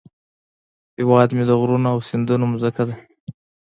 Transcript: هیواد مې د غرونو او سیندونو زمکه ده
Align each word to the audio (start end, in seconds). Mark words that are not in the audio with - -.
هیواد 0.97 1.29
مې 1.35 1.43
د 1.47 1.51
غرونو 1.59 1.87
او 1.93 1.99
سیندونو 2.09 2.59
زمکه 2.61 2.83
ده 2.87 2.95